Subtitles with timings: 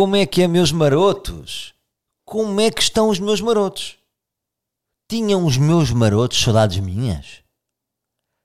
[0.00, 1.74] Como é que é, meus marotos?
[2.24, 3.98] Como é que estão os meus marotos?
[5.06, 7.44] Tinham os meus marotos saudades minhas?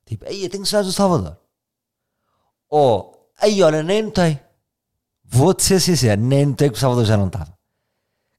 [0.05, 1.37] Tipo, aí eu tenho saudades do Salvador.
[2.69, 4.37] Ou, aí olha, nem notei.
[5.23, 7.57] Vou-te ser sincero, nem notei que o Salvador já não estava.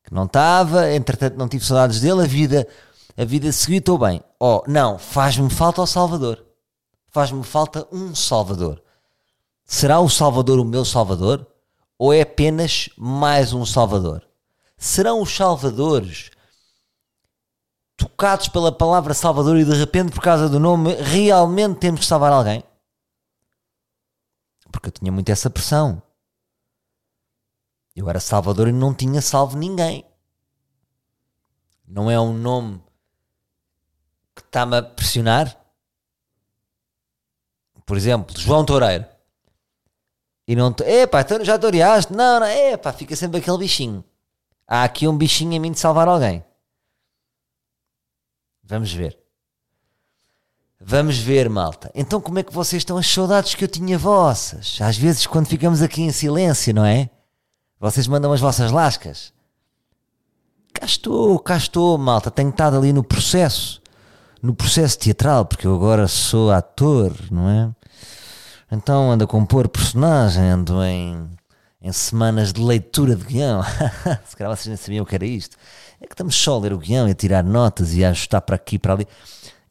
[0.05, 2.69] Que não estava, entretanto não tive saudades dele, a vida,
[3.17, 4.23] a vida seguiu, estou bem.
[4.39, 6.45] Ou, não, faz-me falta o Salvador.
[7.09, 8.83] Faz-me falta um Salvador.
[9.65, 11.51] Será o Salvador o meu Salvador?
[11.99, 14.27] Ou é apenas mais um Salvador?
[14.77, 16.31] Serão os Salvadores
[17.97, 22.33] tocados pela palavra Salvador e de repente, por causa do nome, realmente temos que salvar
[22.33, 22.63] alguém?
[24.71, 26.03] Porque eu tinha muito essa pressão.
[27.95, 30.05] Eu era Salvador e não tinha salvo ninguém.
[31.89, 32.83] Não é um nome
[34.35, 35.57] que está-me a pressionar?
[37.87, 39.07] Por exemplo, João Toureiro.
[40.47, 40.75] E não.
[40.85, 42.13] Epá, então já toreaste?
[42.13, 44.05] Não, não, epá, fica sempre aquele bichinho.
[44.67, 46.45] Há aqui um bichinho em mim de salvar alguém.
[48.63, 49.19] Vamos ver.
[50.81, 51.91] Vamos ver, malta.
[51.95, 52.97] Então, como é que vocês estão?
[52.97, 54.79] As saudades que eu tinha vossas.
[54.81, 57.11] Às vezes, quando ficamos aqui em silêncio, não é?
[57.81, 59.33] Vocês mandam as vossas lascas.
[60.73, 62.31] Cá estou, cá estou, malta.
[62.31, 63.81] Tenho estado ali no processo.
[64.43, 67.75] No processo teatral, porque eu agora sou ator, não é?
[68.71, 71.31] Então ando a compor personagem, ando em,
[71.81, 73.63] em semanas de leitura de guião.
[74.27, 75.57] Se calhar vocês nem sabiam o que era isto.
[76.01, 78.43] É que estamos só a ler o guião e a tirar notas e a ajustar
[78.43, 79.07] para aqui para ali.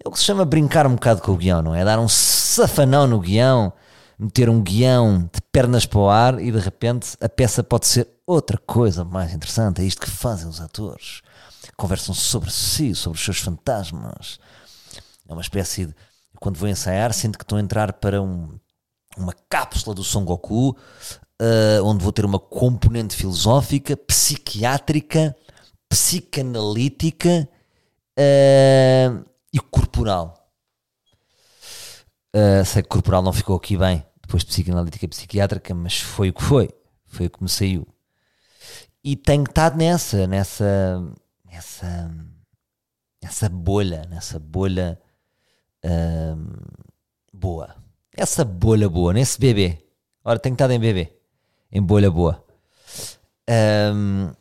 [0.04, 1.84] É o que se chama brincar um bocado com o guião, não é?
[1.84, 3.74] Dar um safanão no guião,
[4.18, 8.08] meter um guião de pernas para o ar e de repente a peça pode ser
[8.26, 9.82] outra coisa mais interessante.
[9.82, 11.22] É isto que fazem os atores.
[11.76, 14.40] Conversam sobre si, sobre os seus fantasmas.
[15.28, 15.96] É uma espécie de.
[16.40, 18.58] Quando vou ensaiar, sinto que estou a entrar para um
[19.18, 20.78] uma cápsula do Son Goku,
[21.42, 25.36] uh, onde vou ter uma componente filosófica, psiquiátrica,
[25.90, 27.48] psicanalítica
[28.20, 30.34] uh, e corporal.
[32.36, 36.30] Uh, sei que corporal não ficou aqui bem, depois de psicanalítica e psiquiátrica, mas foi
[36.30, 36.70] o que foi,
[37.06, 37.88] foi o que me saiu.
[39.04, 41.02] E tenho estado nessa, nessa,
[41.46, 42.12] nessa,
[43.24, 45.00] nessa bolha, nessa bolha
[47.31, 47.84] boa
[48.16, 49.78] essa bolha boa, nesse bebê.
[50.24, 51.14] Ora, tenho estado em bebê.
[51.72, 52.44] Em bolha boa.
[53.94, 54.31] Um,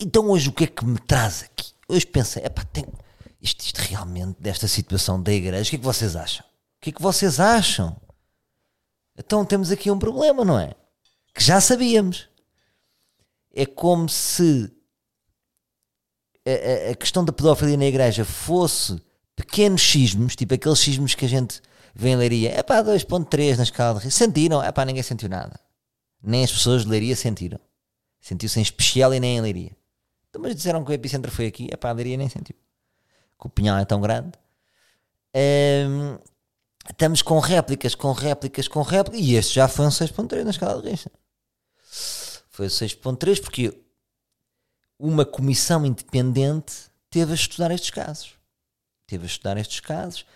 [0.00, 1.72] então hoje o que é que me traz aqui?
[1.88, 2.84] Hoje pensei, epá, tem,
[3.40, 6.44] isto, isto realmente, desta situação da igreja, o que é que vocês acham?
[6.44, 7.96] O que é que vocês acham?
[9.18, 10.74] Então temos aqui um problema, não é?
[11.34, 12.28] Que já sabíamos.
[13.54, 14.70] É como se
[16.46, 19.00] a, a, a questão da pedofilia na igreja fosse
[19.34, 21.60] pequenos sismos, tipo aqueles sismos que a gente
[21.98, 24.18] vem em Leiria, é pá, 2.3 na escala de risco.
[24.18, 24.62] Sentiram?
[24.62, 25.58] É pá, ninguém sentiu nada.
[26.22, 27.58] Nem as pessoas de Leiria sentiram.
[28.20, 29.76] Sentiu-se em especial e nem em Leiria.
[30.28, 32.56] Então, mas disseram que o epicentro foi aqui, é pá, Leiria nem sentiu.
[33.40, 34.32] Que o pinhal é tão grande.
[35.34, 36.18] Um,
[36.90, 39.20] estamos com réplicas, com réplicas, com réplicas.
[39.20, 41.10] E este já foi um 6.3 na escala de risco.
[42.50, 43.82] Foi o 6.3 porque
[44.98, 46.74] uma comissão independente
[47.08, 48.34] teve a estudar estes casos.
[49.06, 50.26] Teve a estudar estes casos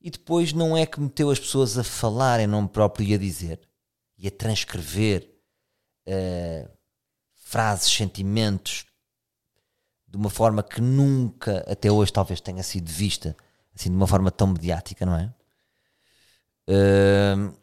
[0.00, 3.18] e depois não é que meteu as pessoas a falar em nome próprio e a
[3.18, 3.60] dizer
[4.16, 5.30] e a transcrever
[6.06, 6.70] uh,
[7.34, 8.86] frases, sentimentos
[10.06, 13.36] de uma forma que nunca até hoje talvez tenha sido vista
[13.74, 15.32] assim de uma forma tão mediática, não é?
[16.68, 17.54] Uh,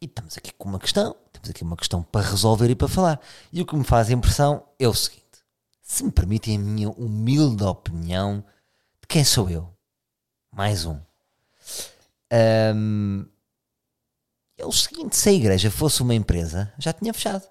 [0.00, 3.20] e estamos aqui com uma questão, temos aqui uma questão para resolver e para falar.
[3.52, 5.24] E o que me faz impressão é o seguinte:
[5.82, 8.44] se me permitem a minha humilde opinião,
[9.08, 9.72] quem sou eu?
[10.52, 11.00] Mais um.
[12.74, 13.26] um.
[14.58, 17.46] É o seguinte: se a igreja fosse uma empresa, já tinha fechado.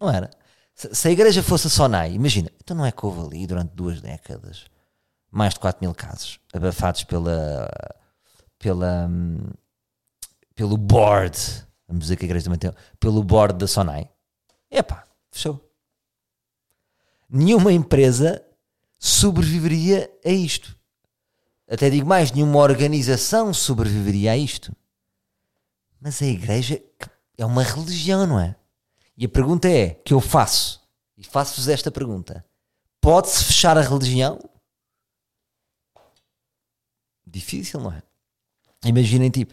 [0.00, 0.30] Não era?
[0.74, 3.74] Se, se a igreja fosse a Sonai, imagina, então não é que houve ali durante
[3.74, 4.66] duas décadas
[5.30, 7.68] mais de 4 mil casos abafados pela.
[8.58, 9.10] pela.
[10.54, 11.36] pelo board.
[11.86, 12.72] Vamos dizer que a igreja também tem.
[12.98, 14.08] pelo board da Sonai.
[14.70, 15.62] Epá, fechou.
[17.28, 18.42] Nenhuma empresa
[18.98, 20.76] sobreviveria a isto.
[21.68, 24.74] Até digo mais, nenhuma organização sobreviveria a isto.
[26.00, 26.82] Mas a igreja
[27.36, 28.54] é uma religião, não é?
[29.16, 30.80] E a pergunta é, que eu faço,
[31.16, 32.44] e faço-vos esta pergunta:
[33.00, 34.38] pode-se fechar a religião?
[37.26, 38.02] Difícil, não é?
[38.84, 39.52] Imaginem, tipo,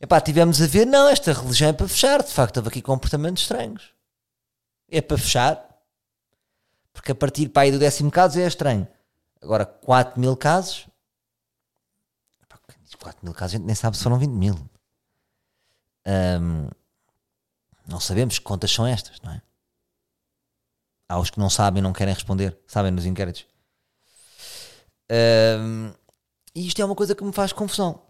[0.00, 3.42] epá, tivemos a ver, não, esta religião é para fechar, de facto, houve aqui comportamentos
[3.42, 3.94] estranhos.
[4.90, 5.71] É para fechar,
[6.92, 8.86] porque a partir para aí do décimo caso é estranho.
[9.40, 10.86] Agora, 4 mil casos.
[12.98, 14.54] 4 mil casos, a gente nem sabe se foram 20 mil.
[16.06, 16.68] Um,
[17.86, 19.42] Não sabemos que contas são estas, não é?
[21.08, 23.46] Há os que não sabem não querem responder, sabem nos inquéritos.
[25.10, 25.92] Um,
[26.54, 28.00] e isto é uma coisa que me faz confusão.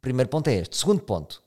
[0.00, 0.76] Primeiro ponto é este.
[0.76, 1.42] Segundo ponto,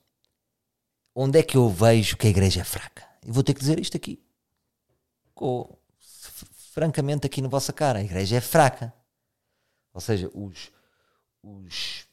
[1.16, 3.07] onde é que eu vejo que a igreja é fraca?
[3.24, 4.22] E vou ter que dizer isto aqui.
[5.34, 5.78] Com,
[6.79, 7.99] francamente, aqui na vossa cara.
[7.99, 8.93] A igreja é fraca.
[9.93, 10.71] Ou seja, os,
[11.43, 12.07] os.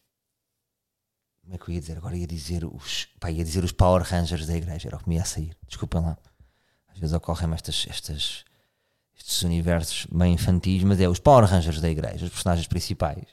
[1.40, 1.96] Como é que eu ia dizer?
[1.96, 3.06] Agora ia dizer os.
[3.20, 4.88] Pá, ia dizer os Power Rangers da igreja.
[4.88, 5.56] Era o que me ia sair.
[5.68, 6.18] Desculpem lá.
[6.88, 8.44] Às vezes ocorrem estas, estas,
[9.16, 13.26] estes universos bem infantis, mas é os Power Rangers da igreja, os personagens principais,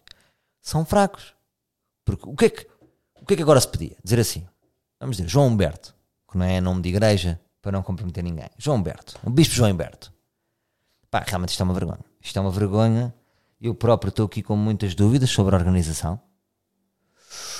[0.61, 1.33] são fracos.
[2.05, 2.67] Porque o que é que,
[3.15, 3.95] o que, é que agora se pedia?
[4.03, 4.45] Dizer assim,
[4.99, 5.95] vamos dizer, João Humberto,
[6.29, 8.49] que não é nome de igreja, para não comprometer ninguém.
[8.57, 10.13] João Humberto, o Bispo João Humberto.
[11.13, 11.99] Pá, realmente isto é uma vergonha.
[12.19, 13.13] Isto é uma vergonha.
[13.61, 16.19] Eu próprio estou aqui com muitas dúvidas sobre a organização.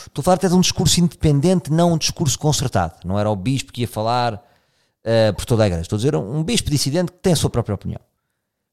[0.08, 2.96] Estou a falar até de um discurso independente, não um discurso concertado.
[3.06, 5.84] Não era o bispo que ia falar uh, por toda a igreja.
[5.84, 8.02] Estou a dizer um bispo dissidente que tem a sua própria opinião.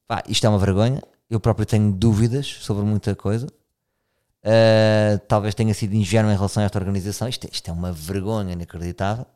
[0.09, 1.03] Pá, isto é uma vergonha.
[1.29, 3.49] Eu próprio tenho dúvidas sobre muita coisa.
[4.43, 7.29] Uh, talvez tenha sido ingênuo em relação a esta organização.
[7.29, 9.27] Isto, isto é uma vergonha inacreditável.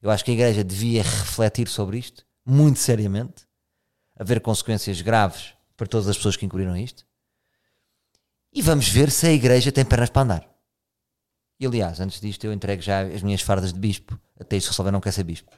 [0.00, 3.50] Eu acho que a Igreja devia refletir sobre isto, muito seriamente,
[4.18, 7.04] haver consequências graves para todas as pessoas que incluíram isto.
[8.52, 10.52] E vamos ver se a Igreja tem pernas para andar.
[11.58, 14.18] E aliás, antes disto, eu entrego já as minhas fardas de bispo.
[14.38, 15.50] Até isto resolver, não quer ser bispo.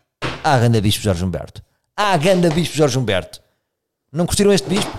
[0.43, 1.62] Ah, ganda bispo Jorge Humberto.
[1.97, 3.43] Ah, ganda bispo Jorge Humberto.
[4.12, 4.93] Não curtiram este bispo?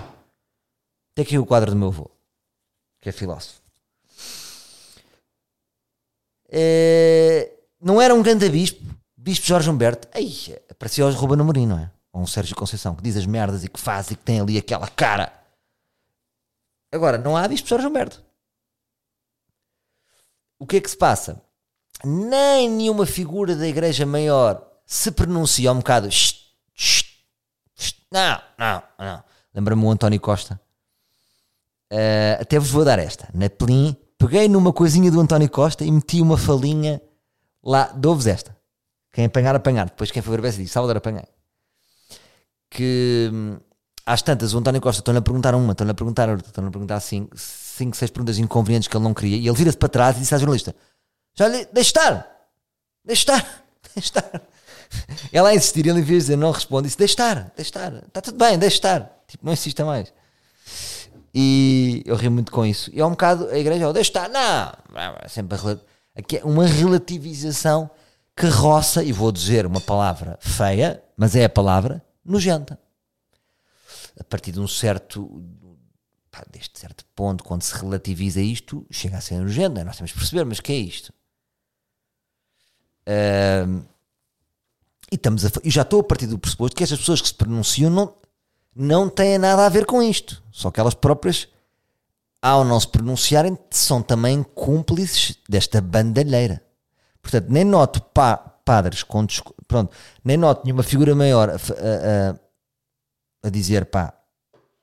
[1.13, 2.11] Tem aqui o quadro do meu avô,
[2.99, 3.61] que é filósofo.
[6.49, 8.83] É, não era um grande bispo,
[9.15, 10.07] bispo Jorge Humberto.
[10.13, 11.91] Aí, parecia o Ruben Amorim, não é?
[12.15, 14.57] Ou um Sérgio Conceição, que diz as merdas e que faz e que tem ali
[14.57, 15.33] aquela cara.
[16.89, 18.23] Agora, não há bispo Jorge Humberto.
[20.57, 21.41] O que é que se passa?
[22.05, 26.07] Nem nenhuma figura da igreja maior se pronuncia um bocado.
[28.09, 29.23] Não, não, não.
[29.53, 30.57] Lembra-me o António Costa.
[31.91, 33.27] Uh, até vos vou dar esta.
[33.33, 37.01] Na Plim, peguei numa coisinha do António Costa e meti uma falinha
[37.61, 37.87] lá.
[37.87, 38.55] Dou-vos esta.
[39.11, 39.87] Quem apanhar, apanhar.
[39.87, 41.34] Depois quem for ver, vai dizer: Salvador, apanhei.
[42.75, 43.57] Que hum,
[44.05, 46.71] às tantas, o António Costa estão-lhe a perguntar uma, estão-lhe a perguntar outra, estão-lhe a
[46.71, 49.37] perguntar cinco, cinco, seis perguntas inconvenientes que ele não queria.
[49.37, 50.75] E ele vira-se para trás e disse à jornalista:
[51.33, 52.27] Já lhe, deixa estar,
[53.03, 54.41] deixa estar, deixa estar.
[55.31, 57.93] Ela a insistir, ele em vez de dizer não responde, disse: Deixa estar, deixa estar,
[57.93, 59.23] está tudo bem, deixa estar.
[59.27, 60.13] Tipo, não insista mais.
[61.33, 62.91] E eu rio muito com isso.
[62.93, 64.71] E é um bocado a igreja, oh, deixa estar, não,
[65.21, 65.57] é sempre
[66.15, 67.89] aqui é uma relativização
[68.37, 72.79] que roça, e vou dizer uma palavra feia, mas é a palavra nojenta.
[74.19, 75.43] A partir de um certo,
[76.31, 80.17] pá, deste certo ponto, quando se relativiza isto, chega a ser nojento, nós temos que
[80.17, 81.13] perceber, mas que é isto?
[85.11, 87.33] E, estamos a, e já estou a partir do pressuposto que estas pessoas que se
[87.33, 88.15] pronunciam não,
[88.75, 90.41] não têm nada a ver com isto.
[90.51, 91.47] Só que elas próprias,
[92.41, 96.63] ao não se pronunciarem, são também cúmplices desta bandalheira.
[97.21, 99.25] Portanto, nem noto pa, padres com
[99.67, 104.13] pronto, nem noto nenhuma figura maior a, a, a, dizer pá,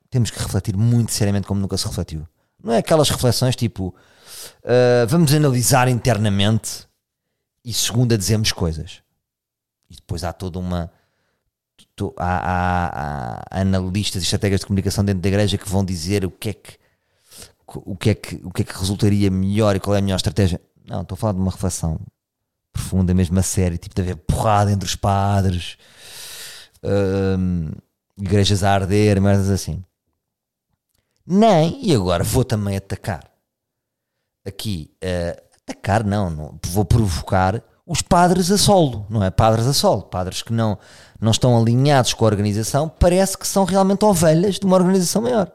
[0.09, 2.27] temos que refletir muito seriamente como nunca se refletiu.
[2.63, 6.87] Não é aquelas reflexões tipo uh, vamos analisar internamente
[7.65, 9.03] e segunda dizemos coisas.
[9.91, 10.91] E depois há toda uma.
[12.17, 16.31] Há, há, há, analistas e estrategas de comunicação dentro da igreja que vão dizer o
[16.31, 16.79] que é que
[17.67, 20.17] o que é que, o que, é que resultaria melhor e qual é a melhor
[20.17, 20.61] estratégia.
[20.85, 22.01] Não, estou a falar de uma reflexão
[22.73, 25.77] profunda, mesmo a sério, tipo de haver porrada entre os padres,
[26.83, 27.71] hum,
[28.19, 29.85] igrejas a arder, merdas assim.
[31.27, 33.33] Nem, e agora vou também atacar
[34.45, 39.31] aqui, uh, atacar não, não, vou provocar os padres a solo, não é?
[39.31, 40.79] Padres a solo, padres que não,
[41.21, 45.51] não estão alinhados com a organização, parece que são realmente ovelhas de uma organização maior.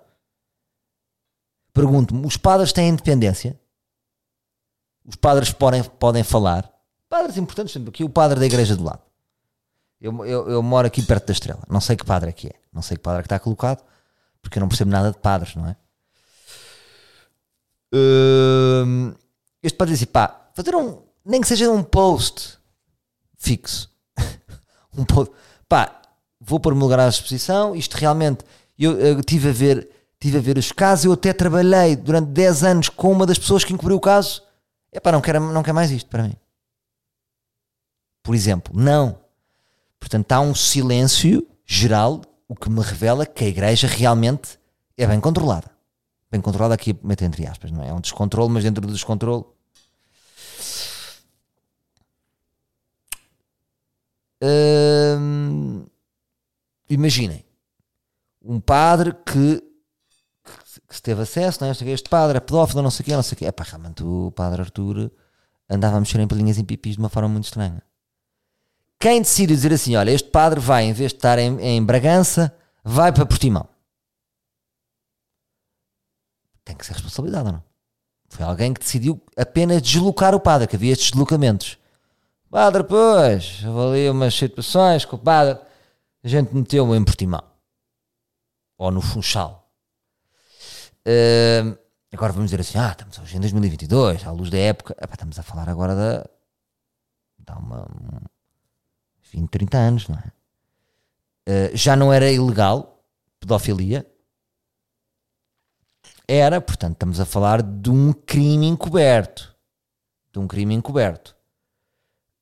[1.73, 3.59] Pergunto-me, os padres têm independência?
[5.05, 6.69] Os padres podem, podem falar?
[7.35, 9.01] Importantes, sempre aqui o padre da igreja do lado.
[9.99, 12.53] Eu, eu, eu, moro aqui perto da estrela, não sei que padre é que é,
[12.71, 13.83] não sei que padre é que está colocado,
[14.41, 15.75] porque eu não percebo nada de padres, não é?
[17.91, 19.15] Uh,
[19.63, 22.59] este padre diz assim, pá, fazer um, nem que seja um post
[23.37, 23.91] fixo.
[24.95, 25.33] um post.
[25.67, 26.01] Pá,
[26.39, 27.75] vou pôr-me lugar à exposição.
[27.75, 28.45] Isto realmente,
[28.77, 31.05] eu, tive a ver tive a ver os casos.
[31.05, 34.41] Eu até trabalhei durante 10 anos com uma das pessoas que encobriu o caso.
[34.91, 36.35] É pá, não quero, não quero mais isto para mim.
[38.27, 39.21] Por exemplo, não.
[39.97, 44.59] Portanto, há um silêncio geral, o que me revela que a igreja realmente
[44.97, 45.71] é bem controlada.
[46.29, 47.87] Bem controlada aqui, meto entre aspas, não é?
[47.87, 49.45] É um descontrole, mas dentro do descontrole
[54.43, 55.85] Hum,
[56.89, 57.45] imaginem,
[58.43, 59.63] um padre que,
[60.43, 61.71] que, que teve acesso, não é?
[61.71, 63.45] este padre é pedófilo, não sei o quê, não sei o quê.
[63.45, 65.09] É pá, realmente o padre Arthur
[65.69, 67.81] andava a mexer em pelinhas em pipis de uma forma muito estranha.
[68.99, 72.55] Quem decide dizer assim, olha, este padre vai, em vez de estar em, em Bragança,
[72.83, 73.67] vai para Portimão.
[76.65, 77.63] Tem que ser responsabilidade não?
[78.29, 81.77] Foi alguém que decidiu apenas deslocar o padre, que havia estes deslocamentos.
[82.49, 85.59] Padre, pois, ali umas situações com o padre,
[86.23, 87.43] a gente meteu-o em Portimão.
[88.77, 89.71] Ou no Funchal.
[91.07, 91.77] Uh,
[92.11, 94.95] agora vamos dizer assim, ah, estamos hoje em 2022, à luz da época.
[95.01, 96.29] Epá, estamos a falar agora da...
[97.39, 97.87] Dá uma...
[99.31, 100.31] 20, 30 anos, não é?
[101.49, 102.97] Uh, já não era ilegal
[103.39, 104.05] pedofilia.
[106.27, 109.55] Era, portanto, estamos a falar de um crime encoberto.
[110.33, 111.35] De um crime encoberto.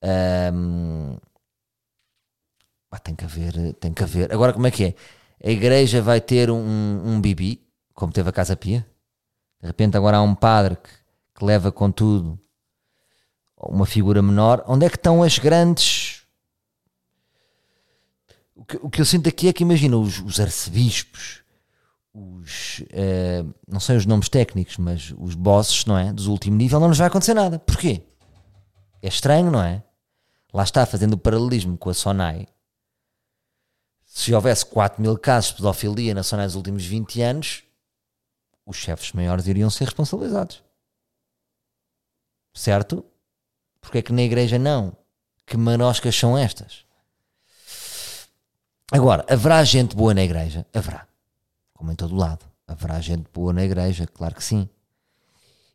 [0.03, 1.17] Um,
[2.95, 4.33] ah, tem que haver, tem que haver.
[4.33, 4.95] Agora, como é que é?
[5.43, 7.61] A igreja vai ter um, um bibi,
[7.93, 8.87] como teve a Casa Pia.
[9.61, 10.89] De repente, agora há um padre que,
[11.35, 12.39] que leva com tudo
[13.57, 14.63] uma figura menor.
[14.65, 16.04] Onde é que estão as grandes.
[18.55, 21.43] O que, o que eu sinto aqui é que, imagina, os, os arcebispos,
[22.13, 22.79] os.
[22.79, 26.13] Uh, não sei os nomes técnicos, mas os bosses, não é?
[26.13, 27.59] Dos último nível, não nos vai acontecer nada.
[27.59, 28.03] Porquê?
[29.01, 29.83] É estranho, não é?
[30.55, 32.47] lá está, fazendo o paralelismo com a Sonai,
[34.05, 37.63] se houvesse 4 mil casos de pedofilia na Sonai nos últimos 20 anos,
[38.65, 40.63] os chefes maiores iriam ser responsabilizados.
[42.53, 43.03] Certo?
[43.81, 44.95] Porque é que na igreja não?
[45.45, 46.84] Que manoscas são estas?
[48.91, 50.65] Agora, haverá gente boa na igreja?
[50.73, 51.07] Haverá.
[51.73, 52.45] Como em todo lado.
[52.67, 54.67] Haverá gente boa na igreja, claro que sim.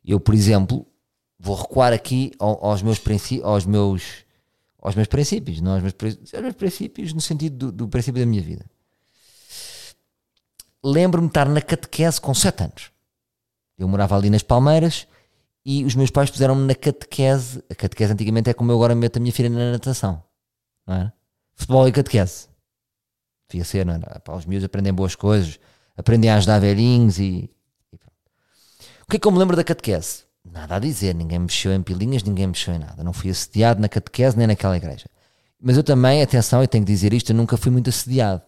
[0.03, 0.85] Eu, por exemplo,
[1.39, 3.01] vou recuar aqui aos meus,
[3.43, 4.25] aos meus
[4.81, 5.93] aos meus princípios, não aos meus,
[6.33, 8.65] aos meus princípios no sentido do, do princípio da minha vida.
[10.83, 12.91] Lembro-me de estar na catequese com 7 anos.
[13.77, 15.07] Eu morava ali nas Palmeiras
[15.63, 17.63] e os meus pais puseram-me na catequese.
[17.69, 20.23] A catequese antigamente é como eu agora meto a minha filha na natação.
[20.87, 21.13] Não era?
[21.53, 22.47] Futebol e catequese.
[23.51, 24.21] Devia ser, não era?
[24.29, 25.59] Os meus aprendem boas coisas,
[25.97, 27.49] aprendem a ajudar velhinhos e,
[27.91, 27.95] e
[29.03, 30.23] O que é que eu me lembro da catequese?
[30.43, 33.03] Nada a dizer, ninguém mexeu em pilinhas, ninguém mexeu em nada.
[33.03, 35.05] Não fui assediado na catequese nem naquela igreja.
[35.59, 38.41] Mas eu também, atenção, eu tenho que dizer isto, eu nunca fui muito assediado.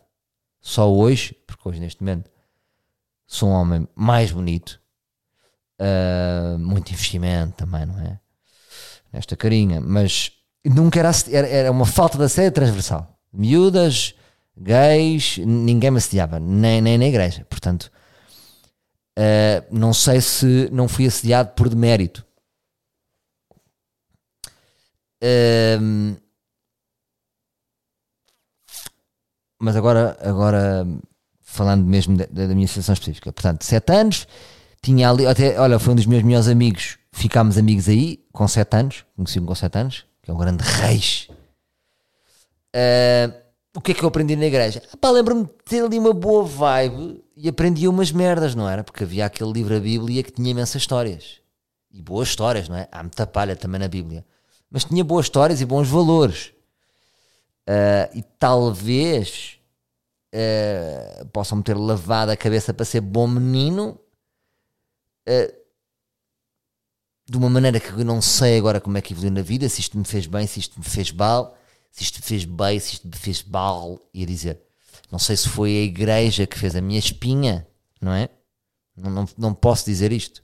[0.62, 2.32] Só hoje, porque hoje neste momento
[3.28, 4.80] sou um homem mais bonito,
[5.80, 8.20] uh, muito investimento também, não é?
[9.12, 10.32] Nesta carinha, mas
[10.66, 13.20] nunca era, era, era uma falta de assédio transversal.
[13.32, 14.16] Miúdas,
[14.58, 17.46] gays, ninguém me assediava, nem, nem na igreja.
[17.50, 17.92] Portanto,
[19.18, 22.26] Uh, não sei se não fui assediado por demérito.
[25.24, 26.20] Uh,
[29.60, 30.86] mas agora, agora
[31.42, 34.28] falando mesmo da, da, minha situação específica, portanto, 7 anos,
[34.82, 38.76] tinha ali, até, olha, foi um dos meus melhores amigos, ficámos amigos aí, com 7
[38.76, 41.28] anos, conheci-me com 7 anos, que é um grande reis.
[42.76, 43.43] Uh,
[43.76, 44.84] o que é que eu aprendi na igreja?
[45.02, 48.84] Pá, lembro-me de ter ali uma boa vibe e aprendi umas merdas, não era?
[48.84, 51.42] Porque havia aquele livro, a Bíblia, que tinha imensas histórias.
[51.92, 52.88] E boas histórias, não é?
[52.92, 54.24] Há muita palha também na Bíblia.
[54.70, 56.54] Mas tinha boas histórias e bons valores.
[57.68, 59.58] Uh, e talvez
[60.34, 64.00] uh, possam-me ter lavado a cabeça para ser bom menino.
[65.28, 65.64] Uh,
[67.28, 69.80] de uma maneira que eu não sei agora como é que evoluiu na vida, se
[69.82, 71.58] isto me fez bem, se isto me fez mal
[71.94, 74.60] se isto me fez bem, se isto me fez mal, ia dizer.
[75.12, 77.68] Não sei se foi a igreja que fez a minha espinha,
[78.02, 78.30] não é?
[78.98, 80.44] Não, não, não posso dizer isto.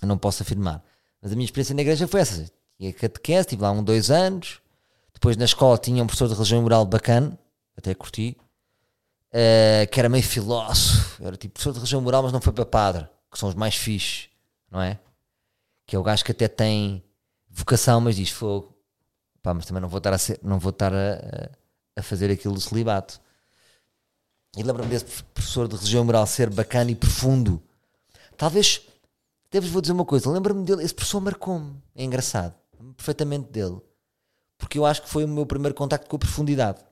[0.00, 0.84] Eu não posso afirmar.
[1.20, 2.48] Mas a minha experiência na igreja foi essa.
[2.78, 4.60] Tinha catequese, estive lá um, dois anos.
[5.12, 7.36] Depois na escola tinha um professor de religião moral bacana,
[7.76, 8.36] até curti,
[9.32, 11.24] uh, que era meio filósofo.
[11.24, 13.74] Era tipo professor de religião moral, mas não foi para padre, que são os mais
[13.74, 14.28] fixes,
[14.70, 14.96] não é?
[15.84, 17.02] Que é o gajo que até tem
[17.50, 18.79] vocação, mas diz fogo
[19.42, 21.50] Pá, mas também não vou estar a, ser, não vou estar a,
[21.96, 23.20] a fazer aquilo do celibato.
[24.56, 27.62] E lembro-me desse professor de religião moral ser bacana e profundo.
[28.36, 28.82] Talvez,
[29.50, 32.54] devo vou dizer uma coisa, lembro-me dele, esse professor marcou-me, é engraçado,
[32.96, 33.80] perfeitamente dele.
[34.58, 36.84] Porque eu acho que foi o meu primeiro contacto com a profundidade.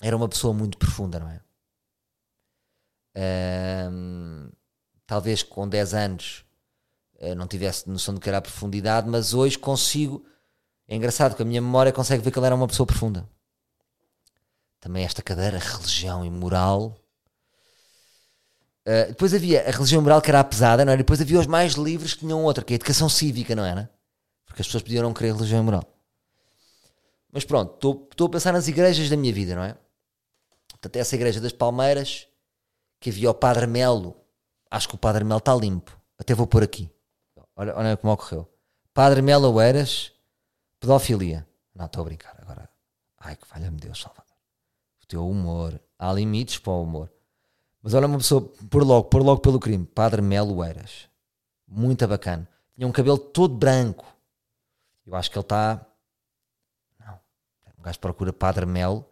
[0.00, 1.40] Era uma pessoa muito profunda, não é?
[3.16, 4.50] Um,
[5.06, 6.44] talvez com 10 anos
[7.20, 10.24] uh, não tivesse noção do que era a profundidade, mas hoje consigo
[10.88, 13.28] é engraçado que a minha memória consegue ver que ele era uma pessoa profunda.
[14.80, 16.96] Também esta cadeira, religião e moral.
[18.86, 20.98] Uh, depois havia a religião moral que era a pesada, não era?
[20.98, 23.90] depois havia os mais livres que tinham outra, que é a educação cívica, não era?
[24.44, 25.84] Porque as pessoas podiam não querer religião moral.
[27.32, 29.76] Mas pronto, estou a pensar nas igrejas da minha vida, não é?
[30.68, 32.28] Portanto, essa igreja das Palmeiras,
[33.00, 34.14] que havia o Padre Melo,
[34.70, 35.98] acho que o Padre Melo está limpo.
[36.18, 36.90] Até vou pôr aqui.
[37.56, 38.48] Olha, olha como ocorreu.
[38.92, 40.12] Padre Melo Oeiras,
[40.84, 41.46] pedofilia.
[41.74, 42.68] Não, estou a brincar agora.
[43.18, 44.36] Ai, que falha-me Deus, Salvador.
[45.02, 45.80] O teu humor.
[45.98, 47.10] Há limites para o humor.
[47.82, 49.84] Mas olha uma pessoa, por logo, por logo pelo crime.
[49.84, 51.08] Padre Melo Oeiras.
[51.66, 52.48] Muito bacana.
[52.74, 54.06] Tinha um cabelo todo branco.
[55.06, 55.84] Eu acho que ele está.
[56.98, 57.20] Não.
[57.78, 59.04] O gajo procura Padre Melo.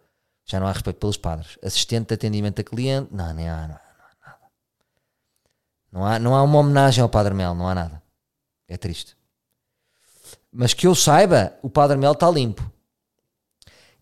[0.45, 1.59] Já não há respeito pelos padres.
[1.63, 3.13] Assistente de atendimento a cliente.
[3.13, 4.51] Não, nem há, não há, não há nada.
[5.91, 7.55] Não há, não há uma homenagem ao Padre Melo.
[7.55, 8.03] Não há nada.
[8.67, 9.17] É triste.
[10.53, 12.71] Mas que eu saiba, o Padre Melo está limpo.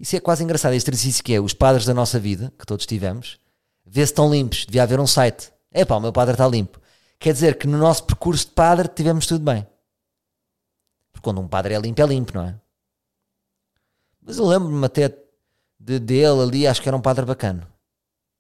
[0.01, 0.73] Isso é quase engraçado.
[0.73, 3.39] Este exercício que é os padres da nossa vida, que todos tivemos,
[3.87, 4.65] vê se estão limpos.
[4.67, 5.53] Devia haver um site.
[5.71, 6.81] É pá, o meu padre está limpo.
[7.19, 9.67] Quer dizer que no nosso percurso de padre tivemos tudo bem.
[11.13, 12.59] Porque quando um padre é limpo, é limpo, não é?
[14.23, 15.15] Mas eu lembro-me até
[15.79, 17.69] de, dele ali, acho que era um padre bacana.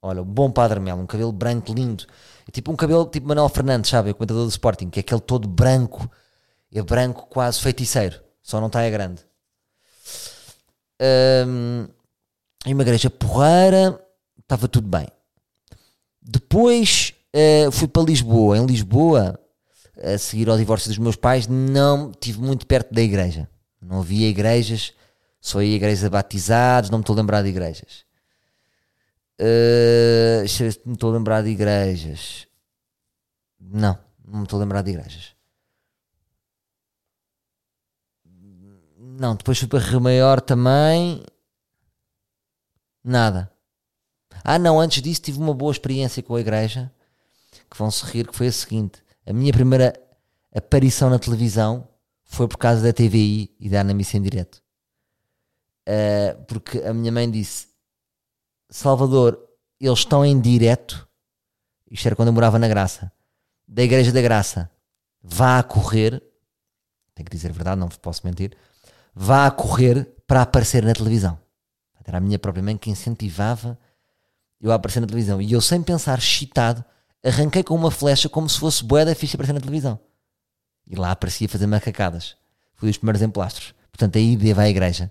[0.02, 2.06] Olha, um bom padre Melo, um cabelo branco lindo.
[2.50, 4.10] Tipo um cabelo tipo Manuel Fernandes, sabe?
[4.10, 6.10] O comentador do Sporting, que é aquele todo branco,
[6.72, 9.22] é branco quase feiticeiro, só não está é grande.
[11.46, 11.88] Um,
[12.66, 13.98] em uma igreja porreira,
[14.38, 15.08] estava tudo bem.
[16.20, 18.58] Depois uh, fui para Lisboa.
[18.58, 19.40] Em Lisboa,
[20.02, 23.48] a seguir ao divórcio dos meus pais, não tive muito perto da igreja.
[23.80, 24.92] Não havia igrejas,
[25.40, 28.04] só ia igrejas batizados, não me estou a lembrar de igrejas.
[29.40, 30.42] Uh,
[30.84, 32.46] me estou a lembrar de igrejas.
[33.58, 35.39] Não, não me estou a lembrar de igrejas.
[39.20, 41.22] Não, depois fui para Rio Maior também.
[43.04, 43.52] Nada.
[44.42, 46.90] Ah, não, antes disso tive uma boa experiência com a igreja.
[47.70, 49.92] Que vão se rir, que foi a seguinte: a minha primeira
[50.56, 51.86] aparição na televisão
[52.24, 54.62] foi por causa da TVI e da Ana Missa em direto.
[55.86, 57.68] Uh, porque a minha mãe disse:
[58.70, 59.38] Salvador,
[59.78, 61.06] eles estão em direto.
[61.90, 63.12] Isto era quando eu morava na Graça.
[63.68, 64.70] Da Igreja da Graça.
[65.22, 66.22] Vá a correr.
[67.14, 68.56] Tenho que dizer a verdade, não posso mentir
[69.14, 71.38] vá a correr para aparecer na televisão.
[72.10, 73.78] Era a minha própria mãe que incentivava
[74.60, 75.40] eu a aparecer na televisão.
[75.40, 76.84] E eu, sem pensar, excitado,
[77.24, 79.98] arranquei com uma flecha como se fosse boeda ficha aparecer na televisão.
[80.88, 82.36] E lá aparecia fazer macacadas.
[82.74, 83.72] Fui dos primeiros emplastros.
[83.92, 85.10] Portanto, aí devo à igreja.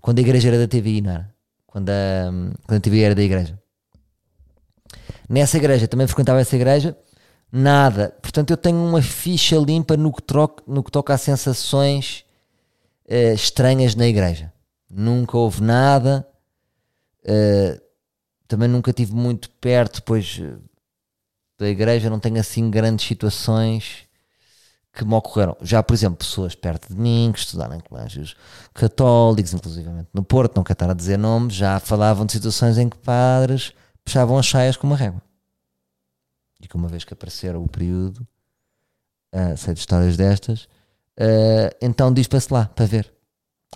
[0.00, 1.34] Quando a igreja era da TVI, não era?
[1.66, 2.30] Quando a,
[2.64, 3.60] quando a TVI era da igreja.
[5.28, 6.96] Nessa igreja, também frequentava essa igreja,
[7.50, 8.16] nada.
[8.22, 12.24] Portanto, eu tenho uma ficha limpa no que, troco, no que toca a sensações
[13.10, 14.52] uh, estranhas na igreja.
[14.88, 16.26] Nunca houve nada.
[17.24, 17.80] Uh,
[18.50, 20.56] também nunca tive muito perto, pois eh,
[21.56, 24.08] da igreja não tenho assim grandes situações
[24.92, 25.56] que me ocorreram.
[25.62, 28.36] Já, por exemplo, pessoas perto de mim que estudaram em colégios
[28.74, 32.88] católicos, inclusivamente no Porto, não quero estar a dizer nomes, já falavam de situações em
[32.88, 33.72] que padres
[34.04, 35.22] puxavam as saias com uma régua.
[36.60, 38.26] E que uma vez que apareceram o período,
[39.32, 40.68] uh, sei de histórias destas,
[41.20, 43.12] Uh, então diz para-se lá, para ver.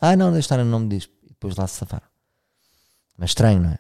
[0.01, 1.11] Ah, não, deixa estar o nome disso.
[1.23, 2.07] E depois lá se safaram.
[3.19, 3.79] Mas estranho, não é?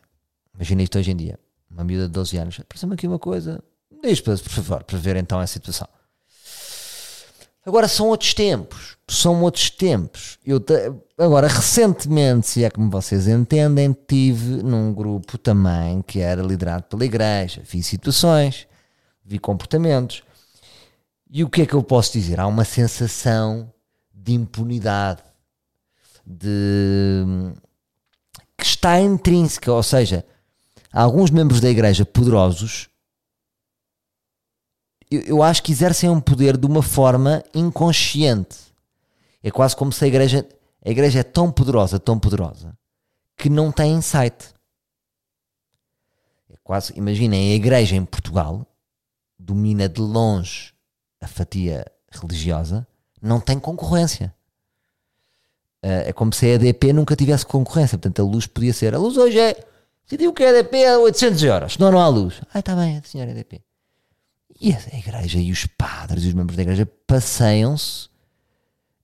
[0.54, 1.38] Imagina isto hoje em dia.
[1.70, 2.60] Uma miúda de 12 anos.
[2.60, 3.64] Apareceu-me aqui uma coisa.
[4.02, 5.88] Diz, por favor, para ver então a situação.
[7.64, 8.98] Agora são outros tempos.
[9.08, 10.38] São outros tempos.
[10.44, 10.74] Eu te...
[11.16, 17.04] Agora, recentemente, se é como vocês entendem, tive num grupo também que era liderado pela
[17.04, 17.62] igreja.
[17.64, 18.66] Vi situações,
[19.24, 20.22] vi comportamentos.
[21.30, 22.38] E o que é que eu posso dizer?
[22.38, 23.72] Há uma sensação
[24.12, 25.22] de impunidade,
[26.24, 27.24] de
[28.56, 30.24] que está intrínseca, ou seja,
[30.92, 32.88] alguns membros da igreja poderosos
[35.14, 38.58] eu, eu acho que exercem um poder de uma forma inconsciente.
[39.42, 40.46] É quase como se a igreja,
[40.84, 42.76] a igreja é tão poderosa, tão poderosa,
[43.36, 44.54] que não tem insight.
[46.50, 48.66] É quase, imaginem, a igreja em Portugal
[49.38, 50.73] domina de longe
[51.24, 52.86] a fatia religiosa
[53.20, 54.34] não tem concorrência.
[55.82, 57.98] Uh, é como se a EDP nunca tivesse concorrência.
[57.98, 58.94] Portanto, a luz podia ser.
[58.94, 59.56] A luz hoje é.
[60.06, 62.40] Digo que a EDP é 800 euros, senão não há luz.
[62.52, 63.62] Ah, está bem, senhora EDP.
[64.60, 68.06] E a igreja e os padres e os membros da igreja passeiam-se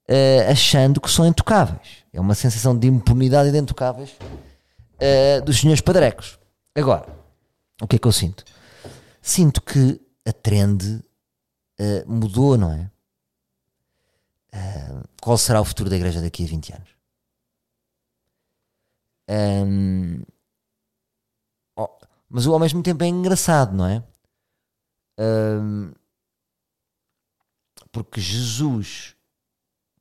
[0.08, 2.04] uh, achando que são intocáveis.
[2.12, 6.38] É uma sensação de impunidade e de intocáveis uh, dos senhores padrecos.
[6.74, 7.06] Agora,
[7.80, 8.44] o que é que eu sinto?
[9.22, 11.02] Sinto que a trend
[11.80, 12.90] uh, mudou, não é?
[14.54, 16.88] Uh, qual será o futuro da igreja daqui a 20 anos?
[19.28, 20.22] Um,
[21.76, 21.88] oh,
[22.28, 24.02] mas ao mesmo tempo é engraçado, não é?
[25.18, 25.92] Um,
[27.92, 29.14] porque Jesus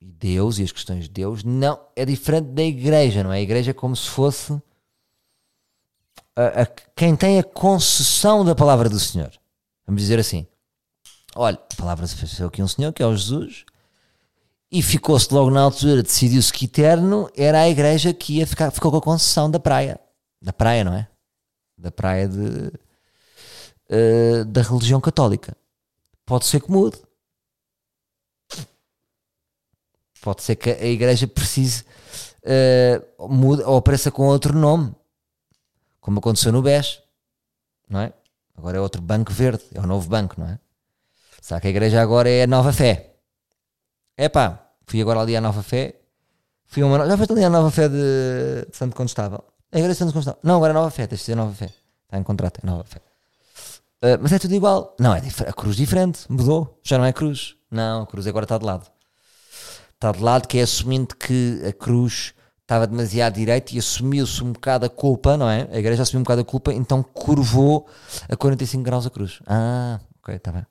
[0.00, 3.36] e Deus e as questões de Deus não é diferente da igreja, não é?
[3.36, 4.60] A igreja é como se fosse
[6.34, 9.30] a, a, quem tem a concessão da palavra do Senhor.
[9.86, 10.46] Vamos dizer assim:
[11.34, 13.64] olha, a palavra se fez aqui um Senhor que é o Jesus,
[14.70, 18.90] e ficou-se logo na altura, decidiu-se que eterno era a igreja que ia ficar, ficou
[18.90, 19.98] com a concessão da praia.
[20.40, 21.08] Da praia, não é?
[21.76, 22.72] Da praia de,
[23.90, 25.56] uh, da religião católica.
[26.24, 26.98] Pode ser que mude.
[30.20, 31.84] Pode ser que a igreja precise
[32.44, 34.94] uh, mude ou apareça com outro nome,
[36.00, 37.02] como aconteceu no BES,
[37.88, 38.12] não é?
[38.56, 40.58] Agora é outro banco verde, é o novo banco, não é?
[41.40, 43.14] Será que a igreja agora é a nova fé?
[44.16, 45.96] É pá, fui agora ali à nova fé,
[46.66, 49.42] fui uma, já foste ali à nova fé de, de Santo Condestável?
[49.72, 50.40] A igreja de Santo Condestável?
[50.42, 51.70] Não, agora é nova fé, tens de ser nova fé,
[52.04, 53.00] está em contrato, é nova fé.
[54.02, 54.96] Uh, mas é tudo igual.
[54.98, 57.56] Não, é a cruz diferente, mudou, já não é cruz.
[57.70, 58.86] Não, a cruz agora está de lado
[60.00, 64.52] está de lado, que é assumindo que a cruz estava demasiado direito e assumiu-se um
[64.52, 65.68] bocado a culpa, não é?
[65.70, 67.86] A igreja assumiu um bocado a culpa, então curvou
[68.26, 69.42] a 45 graus a cruz.
[69.46, 70.64] Ah, ok, está bem.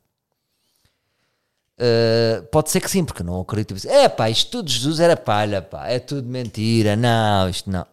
[1.79, 3.75] Uh, pode ser que sim, porque não acredito.
[3.87, 6.95] É pá, isto tudo Jesus era palha, pá, é tudo mentira.
[6.95, 7.85] Não, isto não.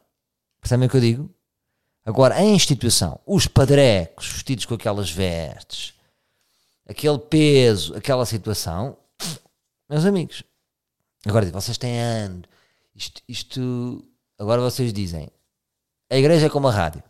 [0.60, 1.30] Percebem o que eu digo?
[2.04, 5.94] Agora, a instituição, os padrecos vestidos com aquelas vestes,
[6.88, 8.96] aquele peso, aquela situação,
[9.88, 10.44] meus amigos,
[11.26, 12.44] Agora, vocês têm anos.
[12.94, 14.04] Isto, isto,
[14.38, 15.28] Agora vocês dizem.
[16.08, 17.02] A igreja é como a rádio.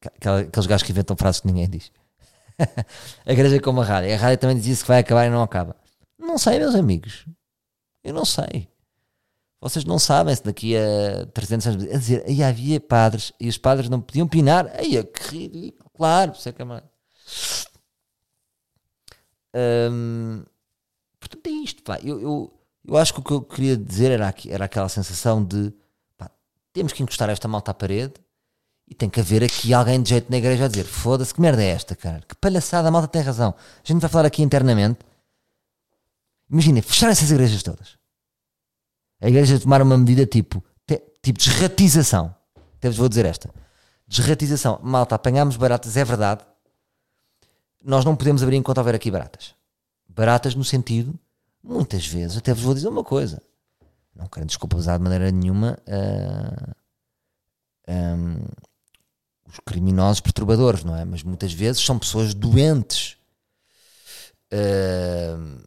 [0.00, 1.90] Aqueles gajos que inventam frases que ninguém diz.
[3.26, 4.14] a igreja é como a rádio.
[4.14, 5.74] A rádio também diz isso que vai acabar e não acaba.
[6.18, 7.26] Não sei, meus amigos.
[8.02, 8.68] Eu não sei.
[9.60, 11.84] Vocês não sabem se daqui a 300 anos.
[11.84, 14.70] A dizer, aí havia padres e os padres não podiam pinar.
[14.76, 15.90] Aí, que ridículo.
[15.94, 16.82] Claro, por isso é que é
[19.90, 20.44] hum,
[21.18, 21.82] portanto, é isto.
[21.82, 21.98] Pá.
[22.02, 25.42] Eu, eu, eu acho que o que eu queria dizer era, aqui, era aquela sensação
[25.42, 25.72] de
[26.16, 26.30] pá,
[26.72, 28.14] temos que encostar esta malta à parede
[28.86, 31.62] e tem que haver aqui alguém de jeito na igreja a dizer foda-se, que merda
[31.62, 32.22] é esta, cara?
[32.28, 33.54] Que palhaçada, a malta tem razão.
[33.58, 35.00] A gente vai falar aqui internamente.
[36.50, 37.98] Imagina, fechar essas igrejas todas.
[39.20, 42.34] A igreja tomar uma medida tipo, te, tipo desratização.
[42.76, 43.52] Até vos vou dizer esta.
[44.06, 44.78] Desratização.
[44.82, 46.44] Malta, apanhámos baratas, é verdade.
[47.84, 49.54] Nós não podemos abrir enquanto houver aqui baratas.
[50.08, 51.18] Baratas no sentido
[51.66, 53.42] muitas vezes, até vos vou dizer uma coisa,
[54.14, 56.74] não quero desculpabilizar de maneira nenhuma uh,
[57.88, 58.44] ah, um,
[59.48, 61.04] os criminosos perturbadores, não é?
[61.04, 63.16] Mas muitas vezes são pessoas doentes.
[64.52, 65.62] Uh,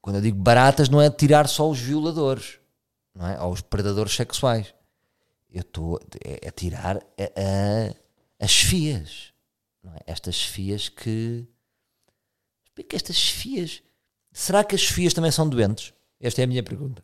[0.00, 2.58] quando eu digo baratas, não é tirar só os violadores,
[3.14, 3.40] não é?
[3.40, 4.74] Ou os predadores sexuais.
[5.50, 9.32] Eu estou é, é tirar a, a, as fias,
[9.84, 10.12] é?
[10.12, 11.46] Estas fias que.
[12.64, 13.82] Explica estas fias
[14.32, 15.92] Será que as Sofias também são doentes?
[16.20, 17.02] Esta é a minha pergunta.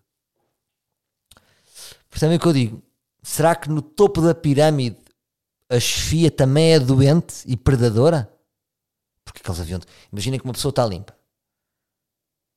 [2.08, 2.82] Percebem o que eu digo?
[3.22, 4.98] Será que no topo da pirâmide
[5.68, 8.32] a Sofia também é doente e predadora?
[9.24, 9.84] Porque aqueles aviões.
[10.12, 11.16] Imaginem que uma pessoa está limpa.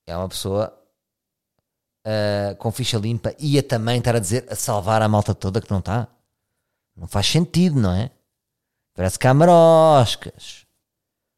[0.09, 0.75] É uma pessoa
[2.05, 5.69] uh, com ficha limpa ia também estar a dizer a salvar a malta toda que
[5.69, 6.07] não está.
[6.95, 8.09] Não faz sentido, não é?
[8.95, 10.65] Parece camaroscas.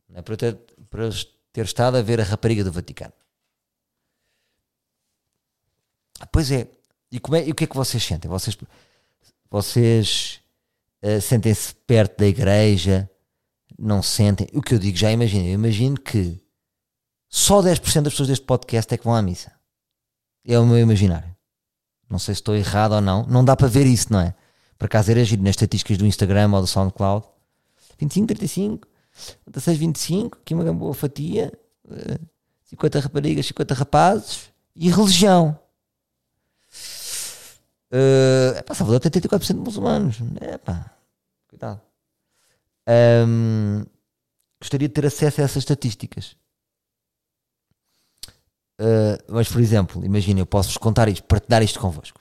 [0.07, 0.55] Não é para ter,
[0.89, 1.09] para
[1.51, 3.13] ter estado a ver a rapariga do Vaticano.
[6.31, 6.67] Pois é.
[7.11, 8.29] E, como é, e o que é que vocês sentem?
[8.29, 8.57] Vocês,
[9.49, 10.39] vocês
[11.03, 13.09] uh, sentem-se perto da igreja?
[13.77, 14.47] Não sentem?
[14.53, 15.45] O que eu digo, já imagino.
[15.45, 16.40] Eu imagino que
[17.33, 19.53] só 10% das pessoas deste podcast é que vão à missa.
[20.45, 21.33] É o meu imaginário.
[22.09, 23.25] Não sei se estou errado ou não.
[23.25, 24.35] Não dá para ver isso, não é?
[24.77, 27.25] Por acaso era giro nas estatísticas do Instagram ou do SoundCloud.
[27.97, 28.87] 25, 35,
[29.47, 31.53] 16, 25, aqui uma boa fatia.
[32.65, 34.51] 50 eh, raparigas, 50 rapazes.
[34.75, 35.57] E religião.
[37.93, 40.17] Uh, é pá, Salvador tem 34% de muçulmanos.
[40.41, 40.91] É pá,
[41.47, 41.79] cuidado.
[43.25, 43.85] Um,
[44.59, 46.35] gostaria de ter acesso a essas estatísticas.
[48.81, 52.19] Uh, mas, por exemplo, imagina, eu posso-vos contar isto, partilhar isto convosco.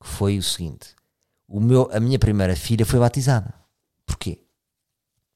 [0.00, 0.96] Que foi o seguinte:
[1.46, 3.52] o meu, a minha primeira filha foi batizada.
[4.06, 4.40] Porquê?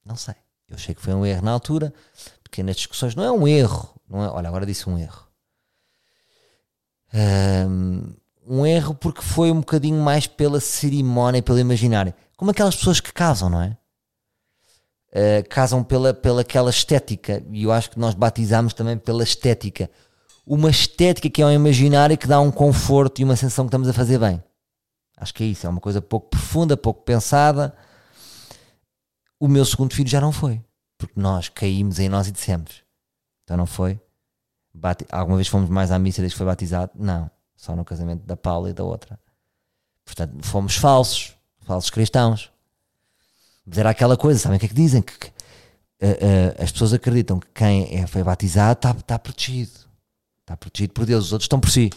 [0.03, 0.33] Não sei.
[0.67, 1.93] Eu achei que foi um erro na altura,
[2.41, 3.93] porque nas discussões não é um erro.
[4.09, 5.27] Não é, olha, agora disse um erro.
[7.13, 8.15] Um,
[8.47, 12.13] um erro porque foi um bocadinho mais pela cerimónia, pelo imaginário.
[12.35, 13.77] Como aquelas pessoas que casam, não é?
[15.09, 17.43] Uh, casam pela, pela aquela estética.
[17.51, 19.89] E eu acho que nós batizamos também pela estética.
[20.45, 23.87] Uma estética que é um imaginário que dá um conforto e uma sensação que estamos
[23.87, 24.43] a fazer bem.
[25.15, 25.65] Acho que é isso.
[25.65, 27.75] É uma coisa pouco profunda, pouco pensada.
[29.39, 30.61] O meu segundo filho já não foi.
[30.97, 32.83] Porque nós caímos em nós e dissemos.
[33.43, 33.99] Então não foi?
[34.73, 35.05] Bate...
[35.11, 36.91] Alguma vez fomos mais à missa desde que foi batizado?
[36.95, 39.19] Não só no casamento da Paula e da outra.
[40.05, 42.51] Portanto, fomos falsos, falsos cristãos.
[43.67, 45.01] Mas era aquela coisa, sabem o que é que dizem?
[45.01, 49.71] Que, que uh, uh, as pessoas acreditam que quem é, foi batizado está tá protegido.
[50.41, 51.89] Está protegido por Deus, os outros estão por si.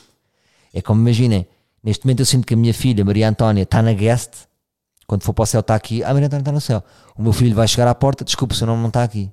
[0.74, 1.46] É como imaginem,
[1.80, 4.48] neste momento eu sinto que a minha filha, Maria Antónia, está na guest.
[5.06, 6.02] Quando for para o céu, está aqui.
[6.02, 6.83] Ah, Maria Antónia está no céu.
[7.16, 9.30] O meu filho vai chegar à porta, desculpa, o seu nome não está aqui.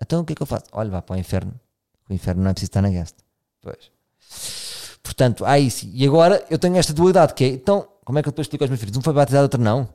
[0.00, 0.66] Então o que é que eu faço?
[0.70, 1.52] Olha, vá para o inferno.
[2.08, 3.16] O inferno não é preciso estar na guest.
[3.60, 3.90] Pois.
[5.02, 5.88] Portanto, há isso.
[5.92, 8.62] E agora eu tenho esta dualidade que é, então, como é que eu depois explico
[8.64, 8.96] aos meus filhos?
[8.96, 9.88] Um foi batizado, outro não.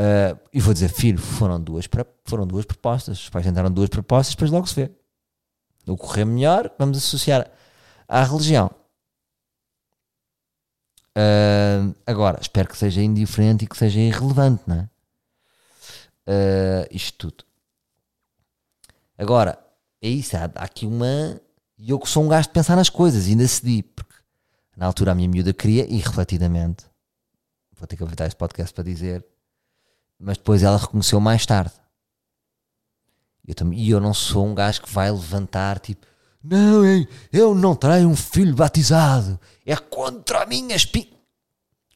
[0.00, 1.86] Uh, e vou dizer, filho, foram duas,
[2.24, 3.18] foram duas propostas.
[3.18, 4.90] Os pais tentaram duas propostas, depois logo se vê.
[5.86, 7.50] O correr melhor, vamos associar
[8.08, 8.70] à religião.
[11.10, 14.90] Uh, agora, espero que seja indiferente e que seja irrelevante, não é?
[16.26, 17.44] Uh, isto tudo.
[19.18, 19.58] Agora,
[20.00, 21.38] é isso, há, há aqui uma.
[21.76, 24.14] E eu que sou um gajo de pensar nas coisas, ainda cedi, porque
[24.74, 26.86] na altura a minha miúda queria, e refletidamente,
[27.76, 29.26] vou ter que aproveitar este podcast para dizer,
[30.20, 31.72] mas depois ela reconheceu mais tarde.
[33.46, 36.06] Eu também, e eu não sou um gajo que vai levantar tipo,
[36.44, 41.18] não, hein, eu não traio um filho batizado, é contra a minha espinha.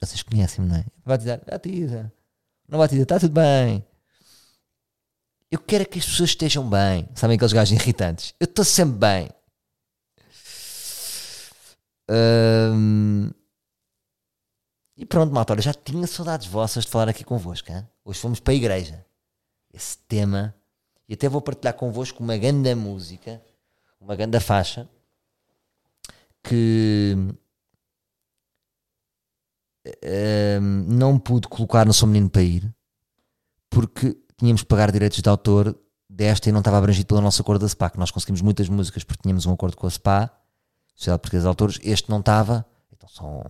[0.00, 0.84] Vocês conhecem-me, não é?
[1.04, 2.12] Batizar, batiza,
[2.68, 3.84] não batiza, está tudo bem.
[5.50, 7.08] Eu quero é que as pessoas estejam bem.
[7.14, 8.34] Sabem aqueles gajos irritantes?
[8.40, 9.30] Eu estou sempre bem.
[14.96, 17.70] E pronto, malta, já tinha saudades vossas de falar aqui convosco.
[17.70, 17.86] Hein?
[18.04, 19.04] Hoje fomos para a igreja.
[19.72, 20.54] Esse tema.
[21.08, 23.42] E até vou partilhar convosco uma grande música,
[24.00, 24.88] uma grande faixa,
[26.42, 27.16] que
[30.98, 32.74] não pude colocar no Sou Menino para ir,
[33.68, 35.78] porque tínhamos que pagar direitos de autor
[36.08, 39.04] desta e não estava abrangido pela nossa acordo da SPA, que nós conseguimos muitas músicas
[39.04, 40.30] porque tínhamos um acordo com a SPA,
[40.94, 43.44] Sociedade Portuguesa de Autores, este não estava, então são,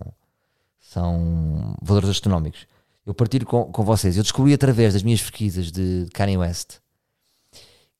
[0.89, 2.67] são valores astronómicos.
[3.05, 6.77] Eu partilho com, com vocês, eu descobri através das minhas pesquisas de Kanye West,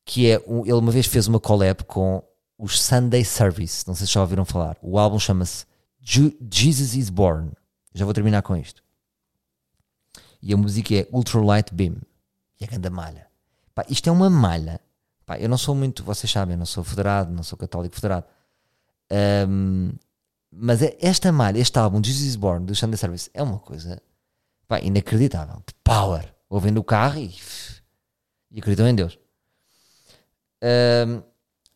[0.03, 2.23] que é, ele uma vez fez uma collab com
[2.57, 5.65] os Sunday Service, não sei se já ouviram falar, o álbum chama-se
[6.01, 7.51] Jesus is Born,
[7.93, 8.83] já vou terminar com isto.
[10.41, 11.95] E a música é Ultralight Beam.
[12.61, 13.27] E a grande malha.
[13.73, 14.79] Pá, isto é uma malha.
[15.25, 18.25] Pá, eu não sou muito, vocês sabem, não sou federado, não sou católico federado.
[19.49, 19.91] Um,
[20.51, 24.01] mas é esta malha, este álbum, Jesus is Born, do Sunday Service, é uma coisa
[24.67, 25.61] pá, inacreditável.
[25.83, 26.33] Power.
[26.49, 27.33] Ouvem no carro e,
[28.51, 29.17] e acreditam em Deus.
[30.63, 31.21] Um,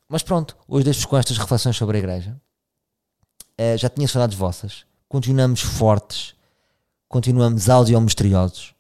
[0.08, 2.42] mas pronto, hoje deixo-vos com estas reflexões sobre a igreja.
[3.60, 4.86] Uh, já tinha saudades vossas.
[5.08, 6.36] Continuamos fortes.
[7.08, 8.74] Continuamos audiomisteriosos.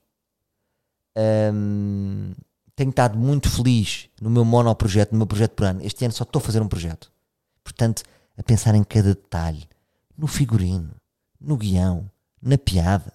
[1.53, 2.33] Um,
[2.75, 5.81] tenho estado muito feliz no meu monoprojeto, no meu projeto por ano.
[5.83, 7.11] Este ano só estou a fazer um projeto.
[7.63, 8.03] Portanto,
[8.37, 9.67] a pensar em cada detalhe,
[10.19, 10.91] no figurino,
[11.39, 13.13] no guião, na piada,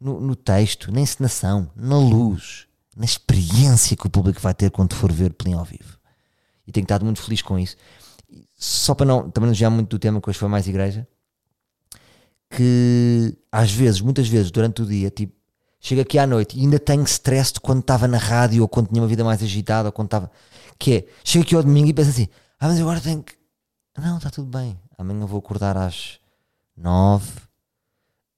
[0.00, 4.94] no, no texto, na encenação, na luz, na experiência que o público vai ter quando
[4.94, 5.98] for ver Plin ao vivo.
[6.66, 7.76] E tenho estado muito feliz com isso.
[8.56, 11.06] Só para não, também não desviar muito do tema que hoje foi mais igreja,
[12.48, 15.34] que às vezes, muitas vezes, durante o dia, tipo,
[15.78, 18.88] chego aqui à noite e ainda tenho stress de quando estava na rádio ou quando
[18.88, 20.30] tinha uma vida mais agitada ou quando estava.
[20.78, 23.34] Que é, chego aqui ao domingo e penso assim: ah, mas agora tenho que.
[23.98, 24.78] Não, está tudo bem.
[24.96, 26.20] Amanhã vou acordar às
[26.76, 27.40] nove,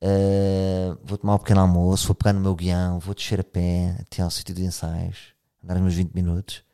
[0.03, 3.97] uh, vou tomar um pequeno almoço, vou pegar no meu guião, vou descer a pé
[4.01, 6.64] até ao sítio de ensaios, andar os meus 20 minutos.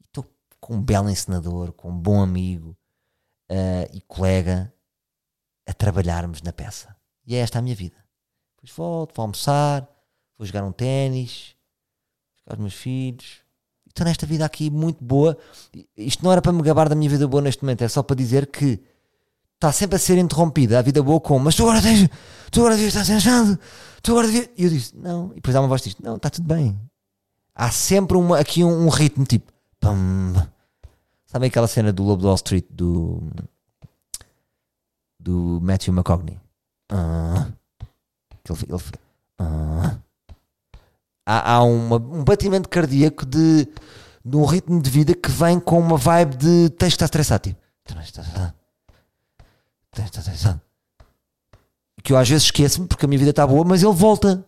[0.00, 0.24] Estou
[0.60, 2.76] com um belo encenador, com um bom amigo
[3.50, 4.72] uh, e colega
[5.66, 6.96] a trabalharmos na peça.
[7.26, 7.96] E é esta a minha vida.
[8.56, 9.86] Depois volto, vou almoçar,
[10.36, 11.54] vou jogar um ténis,
[12.36, 13.42] ficar os meus filhos.
[13.88, 15.36] Estou nesta vida aqui muito boa.
[15.96, 18.16] Isto não era para me gabar da minha vida boa neste momento, é só para
[18.16, 18.80] dizer que
[19.54, 22.08] está sempre a ser interrompida a vida boa com mas tu agora tens,
[22.50, 23.58] tu agora devias estar sentado,
[24.00, 24.48] tu agora devias...
[24.56, 26.78] E eu disse, não, e depois há uma voz disto, não, está tudo bem.
[27.54, 29.52] Há sempre uma, aqui um, um ritmo tipo.
[31.26, 33.20] Sabem aquela cena do Lobo de Wall Street do,
[35.18, 36.38] do Matthew McCogney?
[36.90, 37.52] Uh,
[38.48, 38.82] ele, ele,
[39.40, 39.98] uh,
[41.28, 43.68] há, há uma, um batimento cardíaco de,
[44.24, 47.42] de um ritmo de vida que vem com uma vibe de tens que estar estressado.
[47.42, 47.60] Tipo,
[52.02, 54.42] que eu às vezes esqueço-me porque a minha vida está boa, mas ele volta.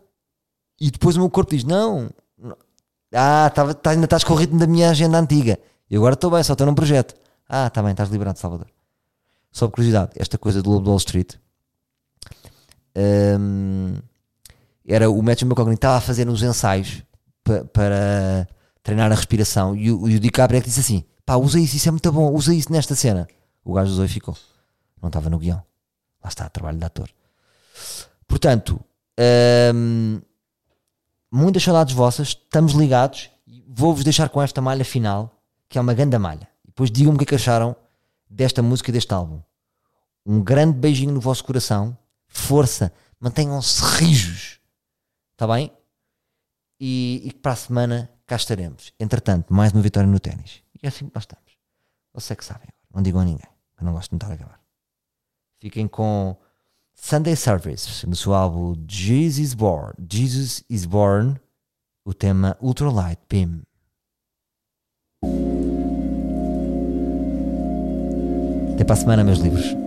[0.79, 2.57] E depois o meu corpo diz: Não, não.
[3.13, 5.59] ah, tá, tá, ainda estás com o ritmo da minha agenda antiga.
[5.89, 7.13] E agora estou bem, só estou num projeto.
[7.47, 8.67] Ah, está bem, estás liberado, Salvador.
[9.51, 11.35] Só por curiosidade, esta coisa do Lobo de Wall Street
[12.95, 13.95] um,
[14.87, 17.03] era o Matthew McConaughey estava a fazer uns ensaios
[17.43, 18.47] pa, para
[18.83, 21.75] treinar a respiração e o, e o DiCaprio é que disse assim: pá, usa isso,
[21.75, 23.27] isso é muito bom, usa isso nesta cena.
[23.63, 24.35] O gajo usou e ficou.
[25.01, 25.63] Não estava no guião.
[26.23, 27.09] Lá está, trabalho de ator.
[28.27, 28.79] Portanto,
[29.73, 30.21] hum,
[31.31, 33.29] muitas saudades vossas, estamos ligados.
[33.67, 35.31] Vou-vos deixar com esta malha final,
[35.69, 36.47] que é uma grande malha.
[36.65, 37.75] Depois digam-me o que é que acharam
[38.29, 39.41] desta música e deste álbum.
[40.25, 41.97] Um grande beijinho no vosso coração.
[42.27, 42.91] Força.
[43.19, 44.60] Mantenham-se rijos.
[45.41, 45.71] Está bem?
[46.79, 48.93] E, e que para a semana cá estaremos.
[48.99, 50.61] Entretanto, mais uma vitória no ténis.
[50.75, 51.57] E é assim que nós estamos.
[52.13, 52.67] Vocês é que sabem.
[52.93, 53.47] Não digam a ninguém.
[53.79, 54.61] Eu não gosto de me estar a acabar.
[55.59, 56.37] Fiquem com
[56.93, 59.93] Sunday Service no seu álbum Jesus is Born.
[60.07, 61.41] Jesus is Born.
[62.05, 63.63] O tema Ultralight Beam.
[68.75, 69.80] Até para a semana, meus livros.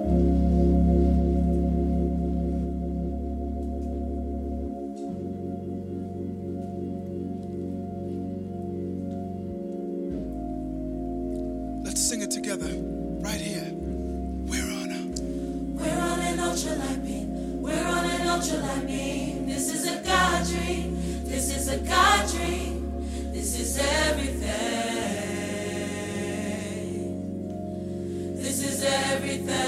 [29.39, 29.64] faith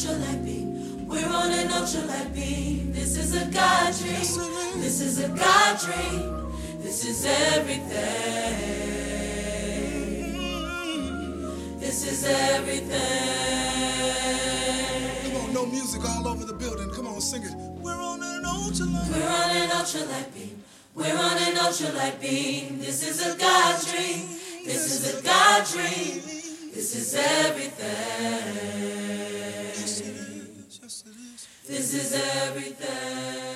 [0.00, 1.06] ultralight beam.
[1.08, 2.92] We're on an ultralight beam.
[2.92, 4.16] This is a God dream.
[4.80, 6.52] This is a God dream.
[6.80, 7.90] This is everything.
[11.78, 12.98] This is everything.
[15.24, 16.88] Come on, no music all over the building.
[16.90, 17.54] Come on, sing it.
[17.82, 20.62] We're on an ultra We're on an ultralight beam.
[20.94, 22.78] We're on an ultralight beam.
[22.78, 24.28] This is a God dream.
[24.64, 26.22] This is a God dream.
[26.72, 29.29] This is everything.
[31.70, 32.12] This is
[32.48, 33.49] everything.